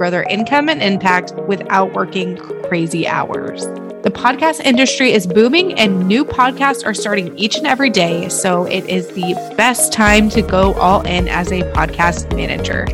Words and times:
grow 0.00 0.08
their 0.08 0.22
income 0.30 0.70
and 0.70 0.82
impact 0.82 1.34
without 1.46 1.92
working 1.92 2.34
crazy 2.62 3.06
hours. 3.06 3.66
The 4.02 4.10
podcast 4.10 4.60
industry 4.60 5.12
is 5.12 5.26
booming 5.26 5.74
and 5.74 6.08
new 6.08 6.24
podcasts 6.24 6.86
are 6.86 6.94
starting 6.94 7.36
each 7.36 7.58
and 7.58 7.66
every 7.66 7.90
day. 7.90 8.30
So 8.30 8.64
it 8.64 8.86
is 8.86 9.08
the 9.08 9.34
best 9.58 9.92
time 9.92 10.30
to 10.30 10.40
go 10.40 10.72
all 10.76 11.02
in 11.02 11.28
as 11.28 11.52
a 11.52 11.60
podcast 11.72 12.34
manager. 12.34 12.86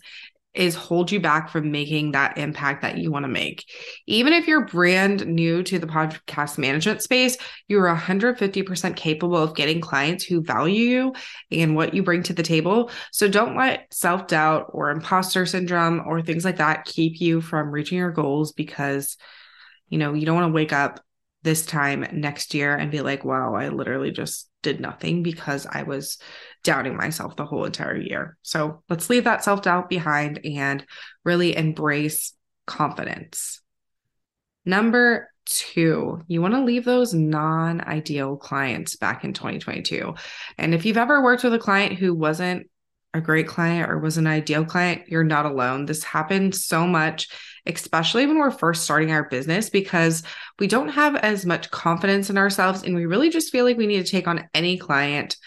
is 0.54 0.76
hold 0.76 1.12
you 1.12 1.20
back 1.20 1.50
from 1.50 1.72
making 1.72 2.12
that 2.12 2.38
impact 2.38 2.84
that 2.84 2.98
you 2.98 3.12
want 3.12 3.24
to 3.24 3.30
make. 3.30 3.66
Even 4.06 4.34
if 4.34 4.48
you're 4.48 4.66
brand 4.66 5.26
new 5.26 5.64
to 5.64 5.80
the 5.80 5.88
podcast 5.88 6.58
management 6.60 7.02
space, 7.02 7.38
you're 7.68 7.88
150% 7.88 8.96
capable 8.96 9.38
of 9.38 9.56
getting 9.56 9.82
clients 9.82 10.24
who 10.24 10.44
value 10.44 10.84
you 10.84 11.14
and 11.52 11.76
what 11.76 11.94
you 11.94 12.04
bring 12.04 12.22
to 12.24 12.34
the 12.34 12.44
table. 12.44 12.92
So 13.12 13.28
don't 13.28 13.58
let 13.58 13.92
self 13.92 14.28
doubt 14.28 14.68
or 14.70 14.92
imposter 14.92 15.46
syndrome 15.46 16.04
or 16.06 16.22
things 16.22 16.46
like 16.46 16.58
that 16.58 16.86
keep 16.86 17.20
you 17.20 17.42
from 17.42 17.72
reaching 17.72 17.98
your 17.98 18.12
goals 18.12 18.52
because, 18.52 19.18
you 19.90 19.98
know, 19.98 20.14
you 20.14 20.26
don't 20.26 20.36
want 20.36 20.50
to 20.50 20.56
wake 20.56 20.74
up 20.74 21.00
this 21.44 21.66
time 21.66 22.08
next 22.12 22.54
year 22.54 22.76
and 22.76 22.92
be 22.92 23.02
like, 23.02 23.24
wow, 23.24 23.54
I 23.54 23.70
literally 23.70 24.12
just 24.12 24.50
did 24.62 24.80
nothing 24.80 25.24
because 25.24 25.68
I 25.70 25.84
was 25.84 26.18
doubting 26.64 26.96
myself 26.96 27.36
the 27.36 27.46
whole 27.46 27.66
entire 27.66 27.98
year. 27.98 28.38
So 28.42 28.82
let's 28.90 29.10
leave 29.10 29.26
that 29.26 29.44
self 29.44 29.62
doubt 29.62 29.90
behind 29.90 30.40
and 30.46 30.86
really 31.24 31.56
embrace 31.56 32.34
confidence. 32.66 33.62
Number 34.66 35.30
two, 35.46 36.22
you 36.28 36.42
want 36.42 36.54
to 36.54 36.64
leave 36.64 36.86
those 36.86 37.14
non 37.14 37.82
ideal 37.82 38.38
clients 38.38 38.96
back 38.96 39.24
in 39.24 39.34
2022. 39.34 40.16
And 40.58 40.74
if 40.74 40.86
you've 40.86 40.98
ever 40.98 41.22
worked 41.22 41.44
with 41.44 41.54
a 41.54 41.60
client 41.60 42.00
who 42.00 42.14
wasn't 42.14 42.70
a 43.14 43.22
great 43.22 43.48
client 43.48 43.90
or 43.90 44.00
was 44.00 44.18
an 44.18 44.28
ideal 44.28 44.66
client, 44.66 45.04
you're 45.08 45.24
not 45.24 45.46
alone. 45.46 45.86
This 45.86 46.04
happens 46.04 46.66
so 46.66 46.88
much, 46.88 47.30
especially 47.66 48.26
when 48.26 48.38
we're 48.38 48.52
first 48.52 48.84
starting 48.84 49.12
our 49.12 49.30
business, 49.30 49.70
because 49.70 50.24
we 50.60 50.68
don't 50.68 50.90
have 50.90 51.16
as 51.16 51.46
much 51.46 51.72
confidence 51.72 52.30
in 52.30 52.38
ourselves 52.38 52.84
and 52.84 52.96
we 52.96 53.06
really 53.06 53.30
just 53.30 53.52
feel 53.52 53.66
like 53.66 53.78
we 53.78 53.88
need 53.88 54.06
to 54.06 54.12
take 54.12 54.28
on 54.28 54.50
any 54.54 54.78
client 54.78 55.38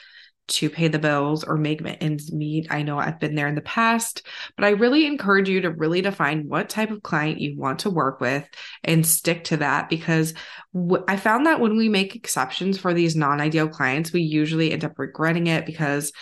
to 0.48 0.70
pay 0.70 0.86
the 0.86 0.98
bills 0.98 1.42
or 1.42 1.56
make 1.56 1.82
ends 2.00 2.32
meet. 2.32 2.68
I 2.70 2.82
know 2.82 2.98
I've 2.98 3.18
been 3.18 3.34
there 3.34 3.48
in 3.48 3.56
the 3.56 3.60
past, 3.62 4.24
but 4.56 4.64
I 4.64 4.70
really 4.70 5.04
encourage 5.04 5.48
you 5.48 5.62
to 5.62 5.70
really 5.70 6.02
define 6.02 6.48
what 6.48 6.68
type 6.68 6.90
of 6.92 7.02
client 7.02 7.40
you 7.40 7.58
want 7.58 7.80
to 7.80 7.90
work 7.90 8.20
with 8.20 8.48
and 8.84 9.04
stick 9.04 9.44
to 9.44 9.56
that 9.58 9.88
because 9.88 10.34
w- 10.72 11.04
I 11.08 11.16
found 11.16 11.46
that 11.46 11.58
when 11.58 11.76
we 11.76 11.88
make 11.88 12.14
exceptions 12.14 12.78
for 12.78 12.94
these 12.94 13.16
non 13.16 13.40
ideal 13.40 13.68
clients, 13.68 14.12
we 14.12 14.22
usually 14.22 14.70
end 14.70 14.84
up 14.84 14.98
regretting 14.98 15.48
it 15.48 15.66
because 15.66 16.12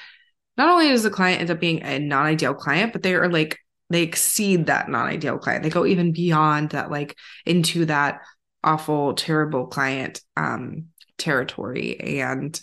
not 0.57 0.69
only 0.69 0.89
does 0.89 1.03
the 1.03 1.11
client 1.11 1.41
end 1.41 1.51
up 1.51 1.61
being 1.61 1.83
a 1.83 1.99
non 1.99 2.27
ideal 2.27 2.55
client, 2.55 2.93
but 2.93 3.03
they 3.03 3.15
are 3.15 3.29
like, 3.29 3.59
they 3.91 4.03
exceed 4.03 4.67
that 4.67 4.89
non 4.89 5.07
ideal 5.07 5.39
client. 5.39 5.63
They 5.63 5.71
go 5.71 5.87
even 5.87 6.13
beyond 6.13 6.71
that, 6.71 6.91
like 6.91 7.17
into 7.45 7.87
that 7.87 8.21
awful, 8.63 9.15
terrible 9.15 9.67
client 9.67 10.21
um, 10.37 10.87
territory. 11.19 12.19
And 12.21 12.59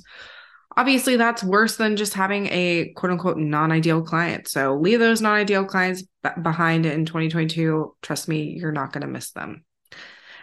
obviously 0.76 1.16
that's 1.16 1.44
worse 1.44 1.76
than 1.76 1.98
just 1.98 2.14
having 2.14 2.48
a 2.48 2.92
quote 2.96 3.12
unquote 3.12 3.38
non-ideal 3.38 4.02
client. 4.04 4.48
So 4.48 4.76
leave 4.76 5.00
those 5.00 5.22
non-ideal 5.22 5.66
clients 5.66 6.04
b- 6.24 6.30
behind 6.42 6.86
in 6.86 7.06
2022 7.06 7.96
trust 8.02 8.28
me 8.28 8.58
you're 8.60 8.72
not 8.72 8.92
going 8.92 9.02
to 9.02 9.08
miss 9.08 9.32
them. 9.32 9.64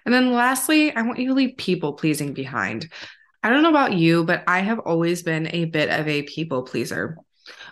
And 0.04 0.14
then 0.14 0.32
lastly 0.32 0.94
i 0.94 1.02
want 1.02 1.18
you 1.18 1.28
to 1.28 1.34
leave 1.34 1.56
people 1.56 1.94
pleasing 1.94 2.34
behind. 2.34 2.90
I 3.42 3.50
don't 3.50 3.62
know 3.62 3.70
about 3.70 3.94
you 3.94 4.24
but 4.24 4.44
i 4.46 4.60
have 4.60 4.80
always 4.80 5.22
been 5.22 5.48
a 5.52 5.66
bit 5.66 5.90
of 5.90 6.08
a 6.08 6.22
people 6.22 6.62
pleaser 6.62 7.18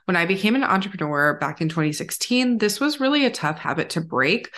when 0.04 0.16
i 0.16 0.26
became 0.26 0.54
an 0.54 0.64
entrepreneur 0.64 1.34
back 1.38 1.60
in 1.60 1.68
2016 1.68 2.58
this 2.58 2.80
was 2.80 3.00
really 3.00 3.24
a 3.24 3.30
tough 3.30 3.58
habit 3.58 3.90
to 3.90 4.00
break 4.00 4.54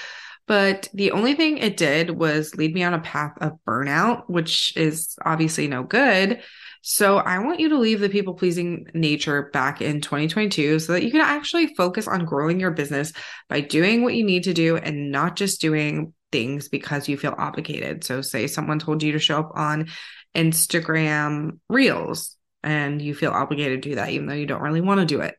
but 0.47 0.89
the 0.95 1.11
only 1.11 1.35
thing 1.35 1.59
it 1.59 1.77
did 1.77 2.11
was 2.11 2.55
lead 2.55 2.75
me 2.75 2.83
on 2.83 2.95
a 2.95 3.01
path 3.01 3.33
of 3.41 3.59
burnout 3.67 4.25
which 4.29 4.77
is 4.77 5.17
obviously 5.25 5.69
no 5.69 5.83
good 5.83 6.41
so 6.81 7.19
I 7.19 7.39
want 7.41 7.61
you 7.61 7.69
to 7.69 7.79
leave 7.79 8.01
the 8.01 8.09
people 8.09 8.33
pleasing 8.33 8.87
nature 8.95 9.51
back 9.53 9.83
in 9.83 10.01
2022 10.01 10.79
so 10.79 10.93
that 10.93 11.05
you 11.05 11.11
can 11.11 11.21
actually 11.21 11.75
focus 11.75 12.09
on 12.09 12.25
growing 12.25 12.61
your 12.61 12.71
business 12.71 13.13
by 13.49 13.61
doing 13.61 14.03
what 14.03 14.15
you 14.15 14.25
need 14.25 14.45
to 14.45 14.55
do 14.55 14.79
and 14.79 15.13
not 15.13 15.37
just 15.37 15.61
doing 15.61 16.15
things 16.33 16.69
because 16.69 17.07
you 17.07 17.19
feel 17.19 17.35
obligated. 17.37 18.05
So 18.05 18.23
say 18.23 18.47
someone 18.47 18.79
told 18.79 19.03
you 19.03 19.13
to 19.13 19.19
show 19.19 19.41
up 19.41 19.53
on 19.55 19.89
Instagram 20.35 21.59
Reels 21.69 22.38
and 22.63 23.01
you 23.01 23.15
feel 23.15 23.31
obligated 23.31 23.83
to 23.83 23.89
do 23.91 23.95
that 23.97 24.11
even 24.11 24.27
though 24.27 24.35
you 24.35 24.47
don't 24.47 24.63
really 24.63 24.81
want 24.81 25.01
to 25.01 25.07
do 25.07 25.21
it. 25.21 25.35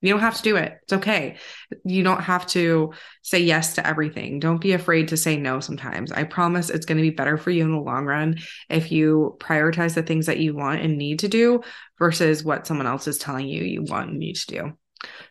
You 0.00 0.10
don't 0.10 0.20
have 0.20 0.36
to 0.36 0.42
do 0.42 0.56
it. 0.56 0.78
It's 0.84 0.92
okay. 0.92 1.38
You 1.84 2.04
don't 2.04 2.22
have 2.22 2.46
to 2.48 2.92
say 3.22 3.40
yes 3.40 3.74
to 3.74 3.86
everything. 3.86 4.38
Don't 4.38 4.60
be 4.60 4.72
afraid 4.72 5.08
to 5.08 5.16
say 5.16 5.36
no 5.36 5.58
sometimes. 5.58 6.12
I 6.12 6.22
promise 6.22 6.70
it's 6.70 6.86
going 6.86 6.98
to 6.98 7.02
be 7.02 7.10
better 7.10 7.36
for 7.36 7.50
you 7.50 7.64
in 7.64 7.72
the 7.72 7.78
long 7.78 8.04
run 8.04 8.36
if 8.68 8.92
you 8.92 9.36
prioritize 9.40 9.94
the 9.94 10.04
things 10.04 10.26
that 10.26 10.38
you 10.38 10.54
want 10.54 10.82
and 10.82 10.98
need 10.98 11.18
to 11.20 11.28
do 11.28 11.62
versus 11.98 12.44
what 12.44 12.66
someone 12.66 12.86
else 12.86 13.08
is 13.08 13.18
telling 13.18 13.48
you 13.48 13.64
you 13.64 13.82
want 13.82 14.10
and 14.10 14.20
need 14.20 14.36
to 14.36 14.46
do. 14.46 14.72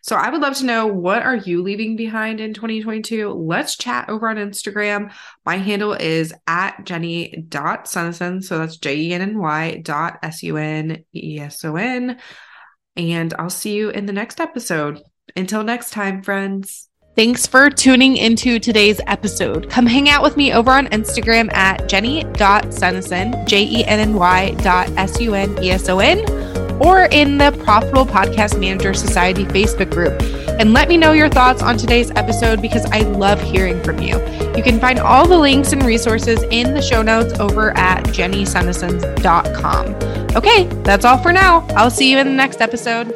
So 0.02 0.16
I 0.16 0.30
would 0.30 0.40
love 0.40 0.56
to 0.58 0.64
know 0.64 0.86
what 0.86 1.22
are 1.22 1.36
you 1.36 1.62
leaving 1.62 1.96
behind 1.96 2.40
in 2.40 2.54
2022? 2.54 3.30
Let's 3.30 3.76
chat 3.76 4.08
over 4.08 4.28
on 4.28 4.36
Instagram. 4.36 5.12
My 5.44 5.56
handle 5.56 5.92
is 5.92 6.32
at 6.46 6.84
jenny.suneson. 6.84 8.42
So 8.42 8.58
that's 8.58 8.76
J-E-N-N-Y 8.78 9.82
dot 9.82 10.18
S-U-N-E-S-O-N. 10.22 12.18
And 12.96 13.34
I'll 13.38 13.50
see 13.50 13.74
you 13.74 13.90
in 13.90 14.06
the 14.06 14.12
next 14.12 14.40
episode. 14.40 15.02
Until 15.36 15.62
next 15.62 15.90
time, 15.90 16.22
friends. 16.22 16.88
Thanks 17.18 17.46
for 17.48 17.68
tuning 17.68 18.16
into 18.16 18.60
today's 18.60 19.00
episode. 19.08 19.68
Come 19.68 19.86
hang 19.86 20.08
out 20.08 20.22
with 20.22 20.36
me 20.36 20.52
over 20.52 20.70
on 20.70 20.86
Instagram 20.86 21.52
at 21.52 21.88
jenny.suneson, 21.88 23.44
J 23.44 23.64
E 23.64 23.84
N 23.84 23.98
N 23.98 24.14
Y 24.14 24.52
dot 24.62 24.88
S 24.90 25.20
U 25.20 25.34
N 25.34 25.60
E 25.60 25.72
S 25.72 25.88
O 25.88 25.98
N, 25.98 26.18
or 26.80 27.08
in 27.10 27.38
the 27.38 27.52
Profitable 27.64 28.06
Podcast 28.06 28.58
Manager 28.58 28.94
Society 28.94 29.44
Facebook 29.44 29.90
group. 29.90 30.20
And 30.60 30.72
let 30.72 30.88
me 30.88 30.96
know 30.96 31.12
your 31.12 31.28
thoughts 31.28 31.62
on 31.62 31.76
today's 31.76 32.10
episode 32.12 32.60
because 32.60 32.84
I 32.86 33.00
love 33.00 33.40
hearing 33.40 33.82
from 33.82 34.00
you. 34.00 34.18
You 34.56 34.62
can 34.62 34.80
find 34.80 34.98
all 34.98 35.28
the 35.28 35.38
links 35.38 35.72
and 35.72 35.84
resources 35.84 36.42
in 36.50 36.74
the 36.74 36.82
show 36.82 37.02
notes 37.02 37.38
over 37.38 37.76
at 37.76 38.04
jennysuneson.com. 38.06 40.36
Okay, 40.36 40.64
that's 40.82 41.04
all 41.04 41.18
for 41.18 41.32
now. 41.32 41.66
I'll 41.70 41.90
see 41.90 42.10
you 42.10 42.18
in 42.18 42.26
the 42.26 42.32
next 42.32 42.60
episode. 42.60 43.14